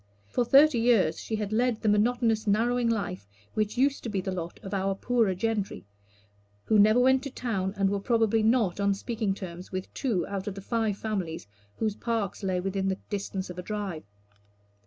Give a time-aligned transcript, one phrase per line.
[0.27, 4.31] For thirty years she had led the monotonous, narrowing life which used to be the
[4.31, 5.85] lot of our poorer gentry;
[6.65, 10.47] who never went to town, and were probably not on speaking terms with two out
[10.47, 11.45] of the five families
[11.77, 14.01] whose parks lay within the distance of a drive.